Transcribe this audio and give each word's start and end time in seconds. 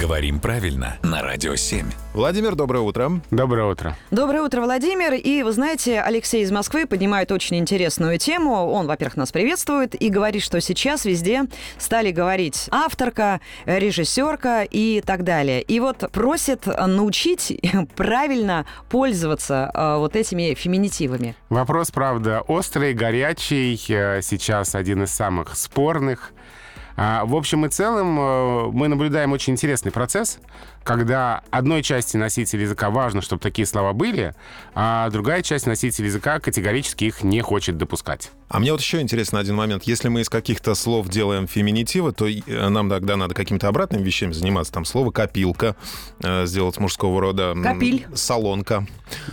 Говорим 0.00 0.40
правильно 0.40 0.96
на 1.04 1.22
Радио 1.22 1.54
7. 1.54 1.86
Владимир, 2.14 2.56
доброе 2.56 2.80
утро. 2.80 3.20
Доброе 3.30 3.70
утро. 3.70 3.96
Доброе 4.10 4.42
утро, 4.42 4.60
Владимир. 4.60 5.14
И 5.14 5.44
вы 5.44 5.52
знаете, 5.52 6.00
Алексей 6.00 6.42
из 6.42 6.50
Москвы 6.50 6.86
поднимает 6.86 7.30
очень 7.30 7.58
интересную 7.58 8.18
тему. 8.18 8.72
Он, 8.72 8.88
во-первых, 8.88 9.16
нас 9.16 9.30
приветствует 9.30 9.94
и 9.94 10.08
говорит, 10.08 10.42
что 10.42 10.60
сейчас 10.60 11.04
везде 11.04 11.44
стали 11.78 12.10
говорить 12.10 12.68
авторка, 12.72 13.40
режиссерка 13.66 14.62
и 14.62 15.00
так 15.00 15.22
далее. 15.22 15.62
И 15.62 15.78
вот 15.78 16.10
просит 16.10 16.66
научить 16.66 17.60
правильно 17.96 18.66
пользоваться 18.90 19.70
э, 19.72 19.96
вот 19.98 20.16
этими 20.16 20.54
феминитивами. 20.54 21.36
Вопрос, 21.50 21.92
правда, 21.92 22.40
острый, 22.40 22.94
горячий, 22.94 23.80
э, 23.88 24.22
сейчас 24.22 24.74
один 24.74 25.04
из 25.04 25.10
самых 25.10 25.56
спорных. 25.56 26.32
А, 26.96 27.24
В 27.24 27.34
общем 27.34 27.66
и 27.66 27.68
целом 27.68 28.18
э, 28.18 28.70
мы 28.72 28.88
наблюдаем 28.88 29.32
очень 29.32 29.54
интересный 29.54 29.90
процесс, 29.90 30.38
когда 30.84 31.42
одной 31.50 31.82
части 31.82 32.16
носителя 32.16 32.62
языка 32.62 32.90
важно, 32.90 33.20
чтобы 33.20 33.42
такие 33.42 33.66
слова 33.66 33.92
были, 33.92 34.34
а 34.74 35.10
другая 35.10 35.42
часть 35.42 35.66
носителя 35.66 36.06
языка 36.06 36.38
категорически 36.38 37.04
их 37.04 37.24
не 37.24 37.40
хочет 37.40 37.76
допускать. 37.76 38.30
А 38.48 38.58
мне 38.60 38.72
вот 38.72 38.80
еще 38.80 39.00
интересно 39.00 39.38
один 39.38 39.56
момент. 39.56 39.84
Если 39.84 40.08
мы 40.08 40.20
из 40.20 40.28
каких-то 40.28 40.74
слов 40.74 41.08
делаем 41.08 41.46
феминитивы, 41.46 42.12
то 42.12 42.28
э, 42.28 42.68
нам 42.68 42.88
тогда 42.88 43.16
надо 43.16 43.34
какими-то 43.34 43.68
обратными 43.68 44.02
вещами 44.02 44.32
заниматься. 44.32 44.72
Там 44.72 44.84
слово 44.84 45.10
«копилка» 45.10 45.76
э, 46.20 46.46
сделать 46.46 46.78
мужского 46.78 47.20
рода. 47.20 47.54
Копиль. 47.62 48.06
Солонка. 48.14 48.86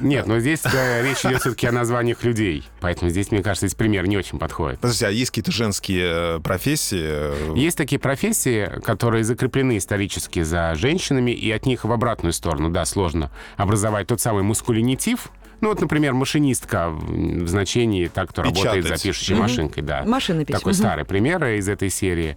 Нет, 0.00 0.26
но 0.26 0.38
здесь 0.40 0.62
э, 0.64 1.02
речь 1.02 1.24
идет 1.24 1.40
все-таки 1.40 1.66
о 1.66 1.72
названиях 1.72 2.22
людей. 2.24 2.64
Поэтому 2.80 3.10
здесь, 3.10 3.30
мне 3.30 3.42
кажется, 3.42 3.66
здесь 3.66 3.76
пример 3.76 4.06
не 4.06 4.16
очень 4.16 4.38
подходит. 4.38 4.80
Подождите, 4.80 5.06
а 5.06 5.10
есть 5.10 5.30
какие-то 5.30 5.52
женские 5.52 6.40
профессии? 6.40 7.56
Есть 7.58 7.76
такие 7.76 7.98
профессии, 7.98 8.80
которые 8.84 9.24
закреплены 9.24 9.78
исторически 9.78 10.42
за 10.42 10.74
женщинами, 10.74 11.30
и 11.30 11.50
от 11.50 11.66
них 11.66 11.84
в 11.84 11.92
обратную 11.92 12.32
сторону, 12.32 12.70
да, 12.70 12.84
сложно 12.84 13.30
образовать 13.56 14.06
тот 14.06 14.20
самый 14.20 14.42
мускулинитив. 14.42 15.30
Ну 15.60 15.68
вот, 15.68 15.80
например, 15.80 16.12
машинистка 16.14 16.90
в 16.90 17.46
значении 17.48 18.06
так, 18.08 18.30
кто 18.30 18.42
работает 18.42 18.84
Печатать. 18.84 19.00
за 19.00 19.08
пишущей 19.08 19.34
машинкой, 19.34 19.82
да. 19.82 20.02
Машинопись. 20.04 20.54
Такой 20.54 20.72
Мгм. 20.72 20.78
старый 20.78 21.04
пример 21.04 21.44
из 21.46 21.68
этой 21.68 21.90
серии. 21.90 22.36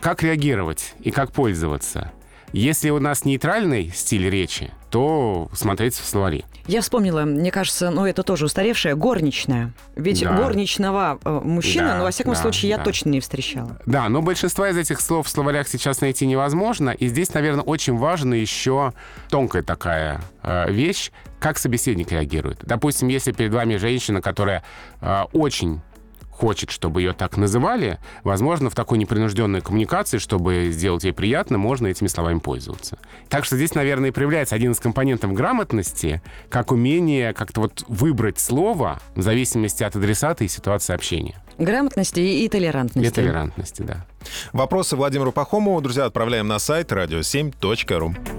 Как 0.00 0.22
реагировать 0.22 0.94
и 1.00 1.10
как 1.10 1.32
пользоваться? 1.32 2.12
Если 2.52 2.90
у 2.90 3.00
нас 3.00 3.24
нейтральный 3.24 3.90
стиль 3.94 4.28
речи, 4.30 4.70
то 4.96 5.50
смотреть 5.52 5.94
в 5.94 6.06
словари. 6.06 6.46
Я 6.66 6.80
вспомнила, 6.80 7.26
мне 7.26 7.50
кажется, 7.50 7.90
ну 7.90 8.06
это 8.06 8.22
тоже 8.22 8.46
устаревшая, 8.46 8.94
горничная. 8.94 9.74
Ведь 9.94 10.22
Да. 10.22 10.32
горничного 10.32 11.18
э, 11.22 11.40
мужчина, 11.44 11.88
Да, 11.88 11.98
ну 11.98 12.04
во 12.04 12.10
всяком 12.10 12.32
да, 12.32 12.40
случае, 12.40 12.70
я 12.70 12.78
да. 12.78 12.84
точно 12.84 13.10
не 13.10 13.20
встречала. 13.20 13.78
Да, 13.84 14.08
но 14.08 14.22
большинство 14.22 14.64
из 14.64 14.78
этих 14.78 15.02
слов 15.02 15.26
в 15.26 15.28
словарях 15.28 15.68
сейчас 15.68 16.00
найти 16.00 16.26
невозможно. 16.26 16.88
И 16.88 17.08
здесь, 17.08 17.34
наверное, 17.34 17.62
очень 17.62 17.98
важна 17.98 18.36
еще 18.36 18.94
тонкая 19.28 19.62
такая 19.62 20.22
э, 20.42 20.72
вещь, 20.72 21.10
как 21.40 21.58
собеседник 21.58 22.10
реагирует. 22.10 22.60
Допустим, 22.62 23.08
если 23.08 23.32
перед 23.32 23.52
вами 23.52 23.76
женщина, 23.76 24.22
которая 24.22 24.62
э, 25.02 25.24
очень 25.34 25.82
хочет, 26.30 26.70
чтобы 26.70 27.00
ее 27.00 27.12
так 27.12 27.36
называли, 27.36 27.98
возможно, 28.22 28.68
в 28.70 28.74
такой 28.74 28.98
непринужденной 28.98 29.62
коммуникации, 29.62 30.18
чтобы 30.18 30.68
сделать 30.70 31.04
ей 31.04 31.12
приятно, 31.12 31.56
можно 31.58 31.86
этими 31.86 32.08
словами 32.08 32.38
пользоваться. 32.40 32.98
Так 33.28 33.44
что 33.44 33.56
здесь, 33.56 33.74
наверное, 33.74 34.10
и 34.10 34.12
проявляется 34.12 34.54
один 34.54 34.72
из 34.72 34.80
компонентов 34.80 35.32
грамотности, 35.32 36.22
как 36.48 36.72
умение 36.72 37.32
как-то 37.32 37.62
вот 37.62 37.84
выбрать 37.88 38.38
слово 38.38 39.00
в 39.14 39.22
зависимости 39.22 39.82
от 39.82 39.96
адресата 39.96 40.44
и 40.44 40.48
ситуации 40.48 40.94
общения. 40.94 41.36
Грамотности 41.58 42.20
и, 42.20 42.48
толерантности. 42.48 43.08
И 43.08 43.10
толерантности, 43.10 43.82
да. 43.82 44.06
Вопросы 44.52 44.96
Владимиру 44.96 45.32
Пахомову, 45.32 45.80
друзья, 45.80 46.04
отправляем 46.04 46.46
на 46.48 46.58
сайт 46.58 46.92
radio7.ru. 46.92 48.35